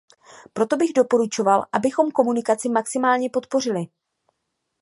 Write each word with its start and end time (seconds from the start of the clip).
Proto 0.53 0.77
bych 0.77 0.93
doporučoval, 0.93 1.65
abychom 1.73 2.11
komunikaci 2.11 2.69
maximálně 2.69 3.29
podpořili. 3.29 3.85